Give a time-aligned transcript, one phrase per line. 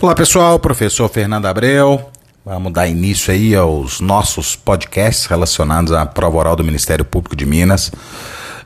[0.00, 2.08] Olá pessoal, professor Fernando Abreu.
[2.44, 7.44] Vamos dar início aí aos nossos podcasts relacionados à prova oral do Ministério Público de
[7.44, 7.90] Minas.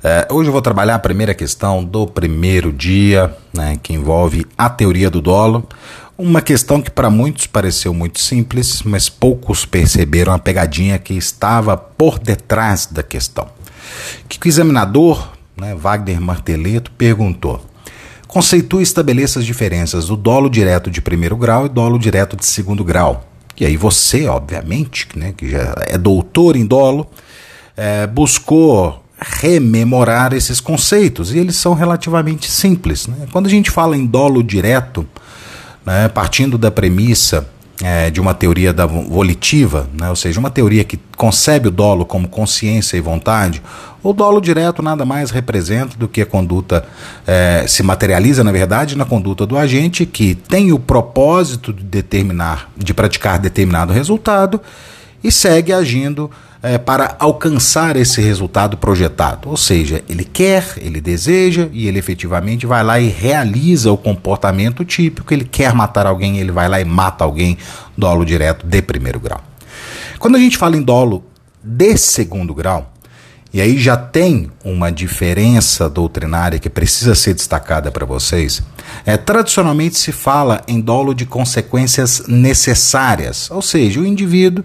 [0.05, 4.69] É, hoje eu vou trabalhar a primeira questão do primeiro dia, né, que envolve a
[4.69, 5.67] teoria do dolo.
[6.19, 11.79] Uma questão que para muitos pareceu muito simples, mas poucos perceberam a pegadinha que estava
[11.79, 13.49] por detrás da questão.
[14.29, 17.65] Que o examinador, né, Wagner Marteleto, perguntou:
[18.33, 22.47] Conceitue e estabeleça as diferenças do dolo direto de primeiro grau e dolo direto de
[22.47, 23.27] segundo grau.
[23.61, 27.07] E aí você, obviamente, né, que já é doutor em dolo,
[27.77, 33.07] é, buscou rememorar esses conceitos e eles são relativamente simples.
[33.07, 33.27] Né?
[33.31, 35.07] Quando a gente fala em dolo direto,
[35.85, 37.47] né, partindo da premissa
[37.83, 40.09] é, de uma teoria da volitiva, né?
[40.09, 43.61] ou seja, uma teoria que concebe o dolo como consciência e vontade,
[44.03, 46.85] o dolo direto nada mais representa do que a conduta
[47.27, 52.71] é, se materializa, na verdade, na conduta do agente que tem o propósito de determinar,
[52.77, 54.61] de praticar determinado resultado
[55.23, 56.31] e segue agindo
[56.63, 59.49] é, para alcançar esse resultado projetado.
[59.49, 64.85] Ou seja, ele quer, ele deseja e ele efetivamente vai lá e realiza o comportamento
[64.85, 65.35] típico.
[65.35, 67.59] Ele quer matar alguém, ele vai lá e mata alguém,
[67.99, 69.41] dolo direto de primeiro grau.
[70.19, 71.25] Quando a gente fala em dolo
[71.63, 72.93] de segundo grau,
[73.53, 78.63] e aí já tem uma diferença doutrinária que precisa ser destacada para vocês.
[79.05, 84.65] É, tradicionalmente se fala em dolo de consequências necessárias, ou seja, o indivíduo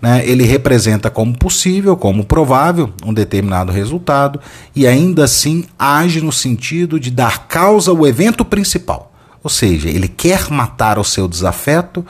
[0.00, 4.40] né, ele representa como possível, como provável, um determinado resultado
[4.74, 9.12] e ainda assim age no sentido de dar causa ao evento principal.
[9.42, 12.04] Ou seja, ele quer matar o seu desafeto,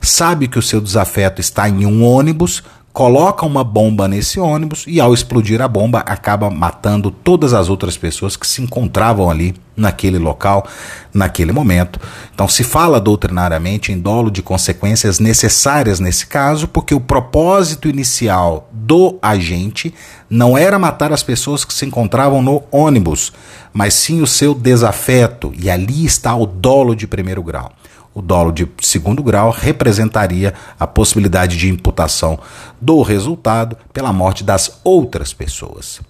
[0.00, 5.00] sabe que o seu desafeto está em um ônibus, coloca uma bomba nesse ônibus e,
[5.00, 10.18] ao explodir a bomba, acaba matando todas as outras pessoas que se encontravam ali naquele
[10.18, 10.66] local,
[11.12, 12.00] naquele momento.
[12.34, 18.68] Então, se fala doutrinariamente em dolo de consequências necessárias nesse caso, porque o propósito inicial
[18.72, 19.94] do agente
[20.28, 23.32] não era matar as pessoas que se encontravam no ônibus,
[23.72, 27.72] mas sim o seu desafeto, e ali está o dolo de primeiro grau
[28.14, 32.38] o dolo de segundo grau representaria a possibilidade de imputação
[32.80, 36.00] do resultado pela morte das outras pessoas.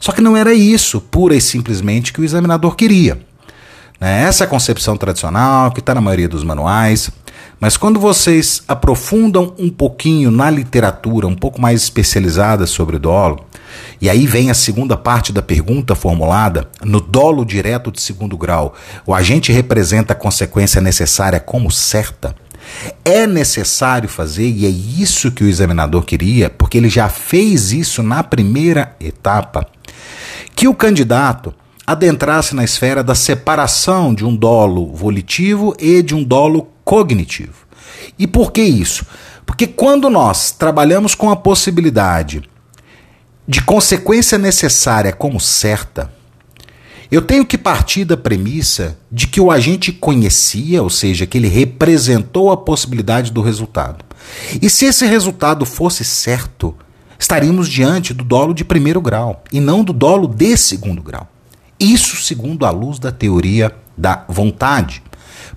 [0.00, 3.18] Só que não era isso, pura e simplesmente, que o examinador queria.
[4.00, 4.22] Né?
[4.22, 7.10] Essa é a concepção tradicional que está na maioria dos manuais,
[7.58, 13.44] mas quando vocês aprofundam um pouquinho na literatura, um pouco mais especializada sobre o dolo,
[14.00, 18.74] e aí vem a segunda parte da pergunta formulada: no dolo direto de segundo grau,
[19.06, 22.34] o agente representa a consequência necessária como certa?
[23.04, 28.02] É necessário fazer, e é isso que o examinador queria, porque ele já fez isso
[28.02, 29.66] na primeira etapa,
[30.56, 31.54] que o candidato
[31.86, 37.66] adentrasse na esfera da separação de um dolo volitivo e de um dolo cognitivo.
[38.18, 39.04] E por que isso?
[39.44, 42.42] Porque quando nós trabalhamos com a possibilidade
[43.46, 46.10] de consequência necessária como certa,
[47.10, 51.48] eu tenho que partir da premissa de que o agente conhecia, ou seja, que ele
[51.48, 54.04] representou a possibilidade do resultado.
[54.60, 56.74] E se esse resultado fosse certo,
[57.18, 61.28] estaríamos diante do dolo de primeiro grau e não do dolo de segundo grau.
[61.78, 65.02] Isso segundo a luz da teoria da vontade.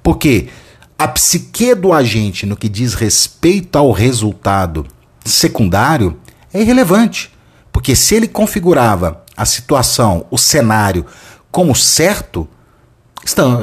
[0.04, 0.50] Porque
[0.98, 4.86] a psique do agente no que diz respeito ao resultado
[5.24, 6.18] secundário
[6.54, 7.32] é irrelevante.
[7.72, 11.06] Porque se ele configurava a situação, o cenário,
[11.52, 12.48] como certo,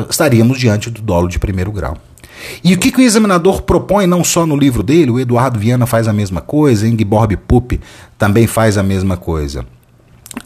[0.09, 1.99] estaríamos diante do dolo de primeiro grau.
[2.63, 5.87] E o que, que o examinador propõe, não só no livro dele, o Eduardo Viana
[5.87, 7.81] faz a mesma coisa, Ingeborg Pupp
[8.19, 9.67] também faz a mesma coisa.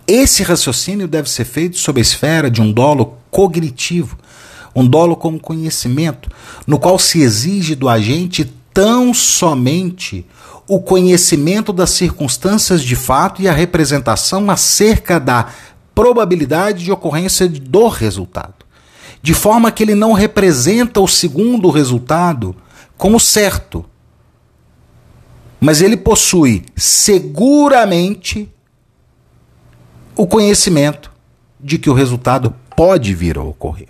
[0.07, 4.17] Esse raciocínio deve ser feito sob a esfera de um dolo cognitivo,
[4.75, 6.29] um dolo como conhecimento,
[6.67, 10.27] no qual se exige do agente tão somente
[10.69, 15.49] o conhecimento das circunstâncias de fato e a representação acerca da
[15.95, 18.60] probabilidade de ocorrência do resultado.
[19.23, 22.57] De forma que ele não representa o segundo resultado
[22.97, 23.85] como certo,
[25.61, 28.51] mas ele possui seguramente
[30.17, 31.11] o conhecimento
[31.59, 33.89] de que o resultado pode vir a ocorrer.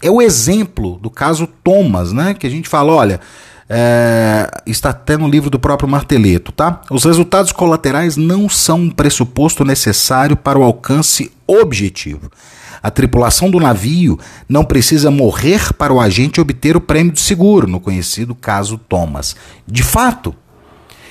[0.00, 2.34] É o exemplo do caso Thomas, né?
[2.34, 3.20] Que a gente fala, olha,
[3.68, 6.80] é, está até no livro do próprio Marteleto, tá?
[6.90, 12.30] Os resultados colaterais não são um pressuposto necessário para o alcance objetivo.
[12.82, 17.66] A tripulação do navio não precisa morrer para o agente obter o prêmio de seguro,
[17.66, 19.36] no conhecido caso Thomas.
[19.66, 20.34] De fato,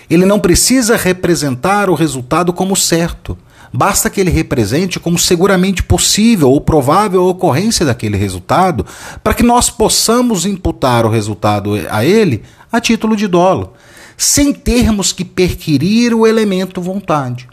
[0.09, 3.37] ele não precisa representar o resultado como certo,
[3.73, 8.85] Basta que ele represente como seguramente possível ou provável a ocorrência daquele resultado,
[9.23, 13.73] para que nós possamos imputar o resultado a ele a título de dolo,
[14.15, 17.47] sem termos que perquirir o elemento vontade.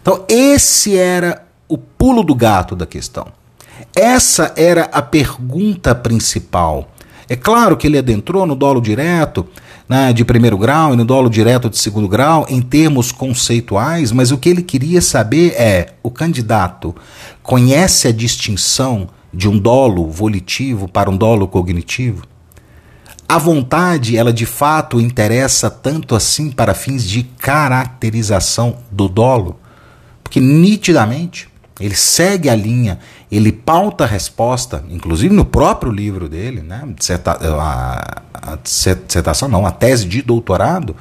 [0.00, 3.26] Então, esse era o pulo do gato da questão.
[3.94, 6.88] Essa era a pergunta principal.
[7.28, 9.46] É claro que ele adentrou no dolo direto
[9.88, 14.30] né, de primeiro grau e no dolo direto de segundo grau em termos conceituais, mas
[14.30, 16.94] o que ele queria saber é: o candidato
[17.42, 22.26] conhece a distinção de um dolo volitivo para um dolo cognitivo?
[23.26, 29.58] A vontade, ela de fato interessa tanto assim para fins de caracterização do dolo?
[30.22, 31.48] Porque nitidamente
[31.80, 32.98] ele segue a linha,
[33.30, 36.84] ele pauta a resposta, inclusive no próprio livro dele, né?
[37.60, 40.94] A, a dissertação não, a tese de doutorado,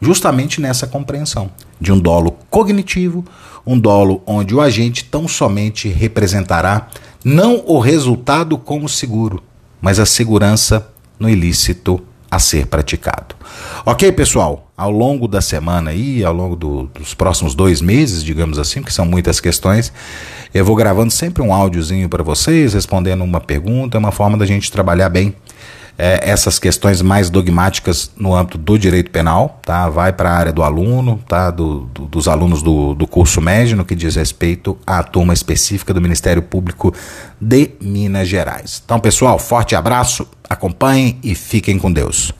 [0.00, 1.50] justamente nessa compreensão
[1.80, 3.24] de um dolo cognitivo,
[3.66, 6.88] um dolo onde o agente tão somente representará
[7.24, 9.42] não o resultado como seguro,
[9.80, 10.86] mas a segurança
[11.18, 12.00] no ilícito
[12.30, 13.34] a ser praticado.
[13.86, 14.63] Ok, pessoal?
[14.76, 18.92] Ao longo da semana aí, ao longo do, dos próximos dois meses, digamos assim, que
[18.92, 19.92] são muitas questões,
[20.52, 24.72] eu vou gravando sempre um áudiozinho para vocês, respondendo uma pergunta, uma forma da gente
[24.72, 25.32] trabalhar bem
[25.96, 29.88] é, essas questões mais dogmáticas no âmbito do direito penal, tá?
[29.88, 31.50] Vai para a área do aluno, tá?
[31.50, 35.94] Do, do, dos alunos do, do curso médio, no que diz respeito à turma específica
[35.94, 36.92] do Ministério Público
[37.40, 38.82] de Minas Gerais.
[38.84, 42.32] Então, pessoal, forte abraço, acompanhem e fiquem com Deus.